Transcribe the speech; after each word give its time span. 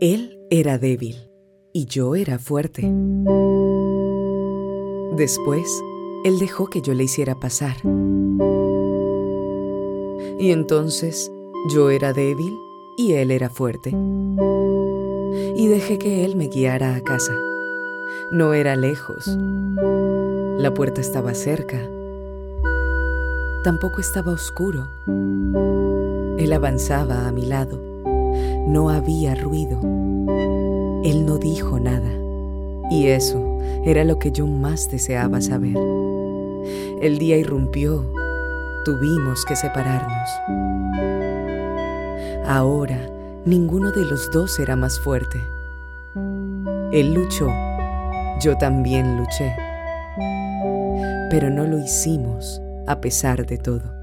Él 0.00 0.38
era 0.48 0.78
débil 0.78 1.16
y 1.74 1.84
yo 1.84 2.14
era 2.14 2.38
fuerte. 2.38 2.90
Después, 5.14 5.66
él 6.24 6.38
dejó 6.38 6.68
que 6.68 6.80
yo 6.80 6.94
le 6.94 7.04
hiciera 7.04 7.38
pasar. 7.38 7.76
Y 10.38 10.52
entonces 10.52 11.30
yo 11.68 11.90
era 11.90 12.14
débil 12.14 12.56
y 12.96 13.12
él 13.12 13.30
era 13.30 13.50
fuerte. 13.50 13.90
Y 15.54 15.68
dejé 15.68 15.98
que 15.98 16.24
él 16.24 16.34
me 16.34 16.48
guiara 16.48 16.94
a 16.94 17.02
casa. 17.02 17.36
No 18.32 18.54
era 18.54 18.76
lejos. 18.76 19.26
La 19.26 20.72
puerta 20.72 21.02
estaba 21.02 21.34
cerca. 21.34 21.78
Tampoco 23.64 24.00
estaba 24.00 24.32
oscuro. 24.32 24.88
Él 26.38 26.50
avanzaba 26.54 27.28
a 27.28 27.32
mi 27.32 27.44
lado. 27.44 27.89
No 28.70 28.88
había 28.88 29.34
ruido. 29.34 29.80
Él 31.02 31.26
no 31.26 31.38
dijo 31.38 31.80
nada. 31.80 32.08
Y 32.88 33.08
eso 33.08 33.58
era 33.84 34.04
lo 34.04 34.20
que 34.20 34.30
yo 34.30 34.46
más 34.46 34.88
deseaba 34.88 35.40
saber. 35.40 35.76
El 37.02 37.18
día 37.18 37.36
irrumpió. 37.36 38.06
Tuvimos 38.84 39.44
que 39.44 39.56
separarnos. 39.56 40.30
Ahora 42.46 43.10
ninguno 43.44 43.90
de 43.90 44.04
los 44.04 44.30
dos 44.30 44.60
era 44.60 44.76
más 44.76 45.00
fuerte. 45.00 45.40
Él 46.92 47.12
luchó. 47.12 47.48
Yo 48.40 48.56
también 48.56 49.16
luché. 49.16 49.52
Pero 51.28 51.50
no 51.50 51.64
lo 51.64 51.76
hicimos 51.80 52.62
a 52.86 53.00
pesar 53.00 53.46
de 53.46 53.58
todo. 53.58 53.99